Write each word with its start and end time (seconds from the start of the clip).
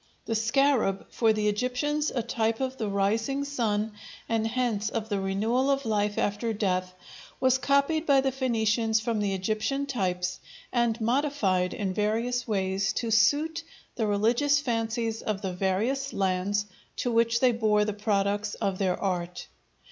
The 0.25 0.33
scarab, 0.33 1.05
for 1.11 1.31
the 1.31 1.47
Egyptians 1.47 2.09
a 2.09 2.23
type 2.23 2.59
of 2.59 2.77
the 2.77 2.87
rising 2.89 3.43
sun 3.45 3.91
and 4.27 4.47
hence 4.47 4.89
of 4.89 5.09
the 5.09 5.19
renewal 5.19 5.69
of 5.69 5.85
life 5.85 6.17
after 6.17 6.53
death, 6.53 6.95
was 7.39 7.59
copied 7.59 8.07
by 8.07 8.19
the 8.21 8.31
Phœnicians 8.31 8.99
from 8.99 9.19
the 9.19 9.35
Egyptian 9.35 9.85
types 9.85 10.39
and 10.73 10.99
modified 10.99 11.75
in 11.75 11.93
various 11.93 12.47
ways 12.47 12.93
to 12.93 13.11
suit 13.11 13.61
the 13.93 14.07
religious 14.07 14.59
fancies 14.59 15.21
of 15.21 15.43
the 15.43 15.53
various 15.53 16.13
lands 16.13 16.65
to 16.95 17.11
which 17.11 17.39
they 17.39 17.51
bore 17.51 17.85
the 17.85 17.93
products 17.93 18.55
of 18.55 18.79
their 18.79 18.99
art. 18.99 19.45